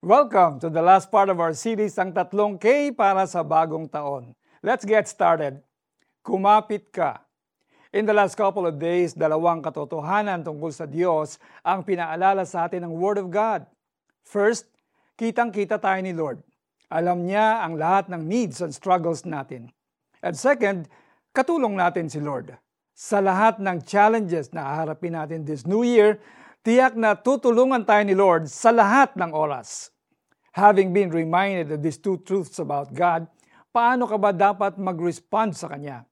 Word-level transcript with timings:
Welcome 0.00 0.64
to 0.64 0.72
the 0.72 0.80
last 0.80 1.12
part 1.12 1.28
of 1.28 1.44
our 1.44 1.52
series, 1.52 1.92
ang 2.00 2.16
tatlong 2.16 2.56
K 2.56 2.88
para 2.88 3.28
sa 3.28 3.44
bagong 3.44 3.84
taon. 3.84 4.32
Let's 4.64 4.88
get 4.88 5.04
started. 5.04 5.60
Kumapit 6.24 6.88
ka. 6.88 7.20
In 7.92 8.08
the 8.08 8.16
last 8.16 8.32
couple 8.32 8.64
of 8.64 8.80
days, 8.80 9.12
dalawang 9.12 9.60
katotohanan 9.60 10.40
tungkol 10.40 10.72
sa 10.72 10.88
Diyos 10.88 11.36
ang 11.60 11.84
pinaalala 11.84 12.48
sa 12.48 12.64
atin 12.64 12.88
ng 12.88 12.96
Word 12.96 13.20
of 13.20 13.28
God. 13.28 13.68
First, 14.24 14.72
kitang-kita 15.20 15.76
tayo 15.76 16.00
ni 16.00 16.16
Lord. 16.16 16.40
Alam 16.88 17.28
niya 17.28 17.60
ang 17.60 17.76
lahat 17.76 18.08
ng 18.08 18.24
needs 18.24 18.64
and 18.64 18.72
struggles 18.72 19.28
natin. 19.28 19.68
And 20.24 20.32
second, 20.32 20.88
katulong 21.36 21.76
natin 21.76 22.08
si 22.08 22.24
Lord. 22.24 22.56
Sa 22.96 23.20
lahat 23.20 23.60
ng 23.60 23.84
challenges 23.84 24.48
na 24.56 24.64
haharapin 24.64 25.12
natin 25.12 25.44
this 25.44 25.68
new 25.68 25.84
year, 25.84 26.16
tiyak 26.60 26.92
na 26.92 27.16
tutulungan 27.16 27.88
tayo 27.88 28.04
ni 28.04 28.12
Lord 28.12 28.44
sa 28.48 28.68
lahat 28.68 29.16
ng 29.16 29.32
oras. 29.32 29.88
Having 30.52 30.92
been 30.92 31.10
reminded 31.14 31.72
of 31.72 31.80
these 31.80 31.96
two 31.96 32.20
truths 32.26 32.60
about 32.60 32.92
God, 32.92 33.30
paano 33.70 34.04
ka 34.04 34.18
ba 34.20 34.34
dapat 34.34 34.76
mag-respond 34.76 35.56
sa 35.56 35.70
Kanya? 35.70 36.04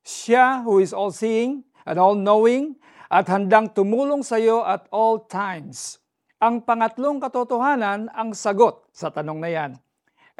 Siya 0.00 0.64
who 0.64 0.80
is 0.80 0.96
all-seeing 0.96 1.66
and 1.84 1.96
all-knowing 2.00 2.80
at 3.10 3.26
handang 3.28 3.74
tumulong 3.74 4.22
sa 4.24 4.38
iyo 4.38 4.62
at 4.64 4.86
all 4.88 5.26
times. 5.26 5.98
Ang 6.40 6.64
pangatlong 6.64 7.20
katotohanan 7.20 8.08
ang 8.16 8.32
sagot 8.32 8.80
sa 8.94 9.12
tanong 9.12 9.42
na 9.42 9.50
yan. 9.52 9.70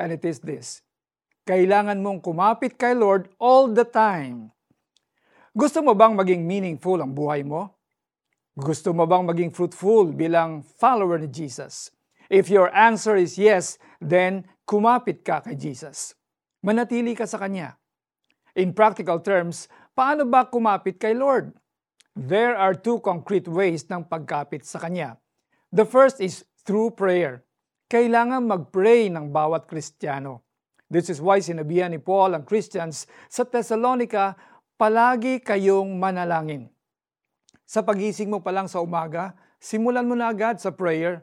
And 0.01 0.15
it 0.15 0.25
is 0.25 0.41
this. 0.41 0.81
Kailangan 1.45 2.01
mong 2.01 2.25
kumapit 2.25 2.81
kay 2.81 2.97
Lord 2.97 3.29
all 3.37 3.69
the 3.69 3.85
time. 3.85 4.55
Gusto 5.53 5.85
mo 5.85 5.93
bang 5.93 6.17
maging 6.17 6.47
meaningful 6.47 7.03
ang 7.03 7.13
buhay 7.13 7.45
mo? 7.45 7.80
Gusto 8.59 8.91
mo 8.91 9.07
bang 9.07 9.23
maging 9.23 9.55
fruitful 9.55 10.11
bilang 10.11 10.67
follower 10.67 11.23
ni 11.23 11.31
Jesus? 11.31 11.95
If 12.27 12.51
your 12.51 12.67
answer 12.75 13.15
is 13.15 13.39
yes, 13.39 13.79
then 14.03 14.43
kumapit 14.67 15.23
ka 15.23 15.39
kay 15.39 15.55
Jesus. 15.55 16.19
Manatili 16.67 17.15
ka 17.15 17.31
sa 17.31 17.39
Kanya. 17.39 17.79
In 18.59 18.75
practical 18.75 19.23
terms, 19.23 19.71
paano 19.95 20.27
ba 20.27 20.51
kumapit 20.51 20.99
kay 20.99 21.15
Lord? 21.15 21.55
There 22.19 22.59
are 22.59 22.75
two 22.75 22.99
concrete 22.99 23.47
ways 23.47 23.87
ng 23.87 24.11
pagkapit 24.11 24.67
sa 24.67 24.83
Kanya. 24.83 25.15
The 25.71 25.87
first 25.87 26.19
is 26.19 26.43
through 26.67 26.99
prayer. 26.99 27.47
Kailangan 27.87 28.51
mag-pray 28.51 29.11
ng 29.15 29.31
bawat 29.31 29.71
Kristiyano. 29.71 30.43
This 30.91 31.07
is 31.07 31.23
why 31.23 31.39
sinabihan 31.39 31.95
ni 31.95 32.03
Paul 32.03 32.35
ang 32.35 32.43
Christians 32.43 33.07
sa 33.31 33.47
Thessalonica, 33.47 34.35
palagi 34.75 35.39
kayong 35.39 35.95
manalangin. 36.03 36.67
Sa 37.71 37.87
pagising 37.87 38.27
mo 38.27 38.43
pa 38.43 38.51
lang 38.51 38.67
sa 38.67 38.83
umaga, 38.83 39.31
simulan 39.63 40.03
mo 40.03 40.19
na 40.19 40.35
agad 40.35 40.59
sa 40.59 40.75
prayer. 40.75 41.23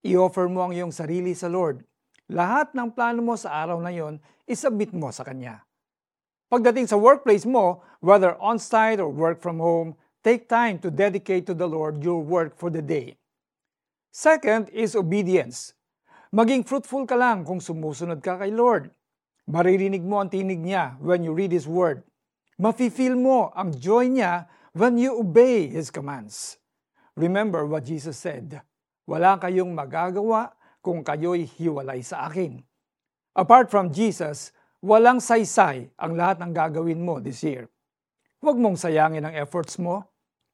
I-offer 0.00 0.48
mo 0.48 0.64
ang 0.64 0.72
iyong 0.72 0.88
sarili 0.88 1.36
sa 1.36 1.52
Lord. 1.52 1.84
Lahat 2.32 2.72
ng 2.72 2.96
plano 2.96 3.20
mo 3.20 3.36
sa 3.36 3.60
araw 3.60 3.76
na 3.76 3.92
yon, 3.92 4.16
isubmit 4.48 4.88
mo 4.96 5.12
sa 5.12 5.20
Kanya. 5.20 5.68
Pagdating 6.48 6.88
sa 6.88 6.96
workplace 6.96 7.44
mo, 7.44 7.84
whether 8.00 8.40
on-site 8.40 9.04
or 9.04 9.12
work 9.12 9.44
from 9.44 9.60
home, 9.60 9.92
take 10.24 10.48
time 10.48 10.80
to 10.80 10.88
dedicate 10.88 11.44
to 11.44 11.52
the 11.52 11.68
Lord 11.68 12.00
your 12.00 12.24
work 12.24 12.56
for 12.56 12.72
the 12.72 12.80
day. 12.80 13.20
Second 14.08 14.72
is 14.72 14.96
obedience. 14.96 15.76
Maging 16.32 16.64
fruitful 16.64 17.04
ka 17.04 17.20
lang 17.20 17.44
kung 17.44 17.60
sumusunod 17.60 18.24
ka 18.24 18.40
kay 18.40 18.48
Lord. 18.48 18.88
Maririnig 19.44 20.00
mo 20.00 20.24
ang 20.24 20.32
tinig 20.32 20.56
niya 20.56 20.96
when 21.04 21.20
you 21.20 21.36
read 21.36 21.52
His 21.52 21.68
Word. 21.68 22.00
Mafe-feel 22.56 23.12
mo 23.12 23.52
ang 23.52 23.76
joy 23.76 24.08
niya 24.08 24.48
when 24.72 24.96
you 24.96 25.20
obey 25.20 25.68
His 25.68 25.92
commands. 25.92 26.56
Remember 27.16 27.68
what 27.68 27.84
Jesus 27.84 28.16
said, 28.16 28.64
Wala 29.04 29.36
kayong 29.36 29.76
magagawa 29.76 30.56
kung 30.80 31.04
kayo'y 31.04 31.44
hiwalay 31.44 32.00
sa 32.00 32.30
akin. 32.30 32.64
Apart 33.36 33.68
from 33.68 33.92
Jesus, 33.92 34.54
walang 34.80 35.20
saysay 35.20 35.92
ang 36.00 36.16
lahat 36.16 36.40
ng 36.40 36.52
gagawin 36.54 37.00
mo 37.02 37.20
this 37.20 37.44
year. 37.44 37.68
Huwag 38.40 38.58
mong 38.58 38.80
sayangin 38.80 39.28
ang 39.28 39.34
efforts 39.36 39.76
mo. 39.78 40.06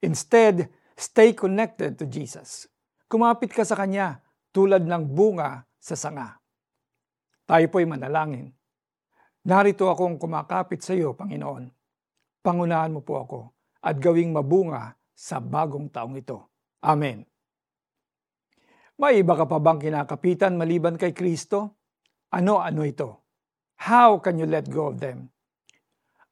Instead, 0.03 0.69
stay 0.99 1.33
connected 1.33 1.97
to 1.97 2.05
Jesus. 2.07 2.69
Kumapit 3.09 3.53
ka 3.55 3.65
sa 3.65 3.79
Kanya 3.79 4.21
tulad 4.53 4.85
ng 4.85 5.05
bunga 5.09 5.65
sa 5.81 5.97
sanga. 5.97 6.37
Tayo 7.49 7.67
po'y 7.73 7.89
manalangin. 7.89 8.53
Narito 9.49 9.89
akong 9.89 10.21
kumakapit 10.21 10.85
sa 10.85 10.93
iyo, 10.93 11.17
Panginoon. 11.17 11.73
Pangunahan 12.45 12.93
mo 12.93 13.01
po 13.01 13.17
ako 13.25 13.58
at 13.89 13.97
gawing 13.97 14.37
mabunga 14.37 14.93
sa 15.17 15.41
bagong 15.41 15.89
taong 15.89 16.21
ito. 16.21 16.45
Amen. 16.85 17.25
May 19.01 19.25
iba 19.25 19.33
ka 19.33 19.49
pa 19.49 19.57
bang 19.57 19.81
kinakapitan 19.81 20.61
maliban 20.61 21.01
kay 21.01 21.17
Kristo? 21.17 21.81
Ano-ano 22.29 22.85
ito? 22.85 23.25
How 23.81 24.21
can 24.21 24.37
you 24.37 24.45
let 24.45 24.69
go 24.69 24.93
of 24.93 25.01
them? 25.01 25.33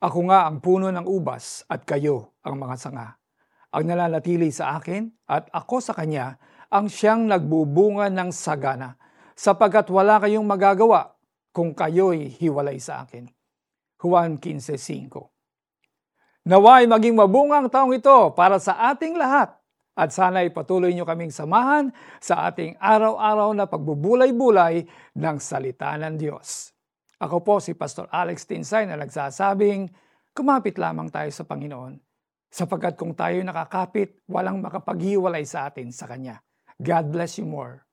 Ako 0.04 0.28
nga 0.28 0.44
ang 0.44 0.60
puno 0.60 0.92
ng 0.92 1.08
ubas 1.08 1.64
at 1.72 1.88
kayo 1.88 2.36
ang 2.44 2.60
mga 2.60 2.76
sanga. 2.76 3.16
Ang 3.72 3.88
nalanatili 3.88 4.52
sa 4.52 4.76
akin 4.76 5.08
at 5.24 5.48
ako 5.48 5.80
sa 5.80 5.96
kanya 5.96 6.36
ang 6.68 6.92
siyang 6.92 7.24
nagbubunga 7.24 8.12
ng 8.12 8.28
sagana 8.34 9.00
sapagkat 9.32 9.88
wala 9.88 10.20
kayong 10.20 10.44
magagawa 10.44 11.16
kung 11.56 11.72
kayo'y 11.72 12.28
hiwalay 12.36 12.76
sa 12.76 13.08
akin. 13.08 13.24
Juan 13.96 14.36
15.5 14.36 15.35
Naway 16.46 16.86
maging 16.86 17.18
mabunga 17.18 17.58
ang 17.58 17.66
taong 17.66 17.90
ito 17.90 18.30
para 18.38 18.62
sa 18.62 18.78
ating 18.94 19.18
lahat 19.18 19.50
at 19.98 20.14
sana'y 20.14 20.54
patuloy 20.54 20.94
nyo 20.94 21.02
kaming 21.02 21.34
samahan 21.34 21.90
sa 22.22 22.46
ating 22.46 22.78
araw-araw 22.78 23.50
na 23.50 23.66
pagbubulay-bulay 23.66 24.86
ng 25.18 25.36
salita 25.42 25.90
ng 25.98 26.14
Diyos. 26.14 26.70
Ako 27.18 27.42
po 27.42 27.58
si 27.58 27.74
Pastor 27.74 28.06
Alex 28.14 28.46
Tinsay 28.46 28.86
na 28.86 28.94
nagsasabing, 28.94 29.90
kumapit 30.30 30.78
lamang 30.78 31.10
tayo 31.10 31.34
sa 31.34 31.42
Panginoon 31.42 31.98
sapagkat 32.46 32.94
kung 32.94 33.18
tayo 33.18 33.42
nakakapit, 33.42 34.22
walang 34.30 34.62
makapaghiwalay 34.62 35.42
sa 35.42 35.66
atin 35.66 35.90
sa 35.90 36.06
Kanya. 36.06 36.38
God 36.78 37.10
bless 37.10 37.42
you 37.42 37.48
more. 37.48 37.85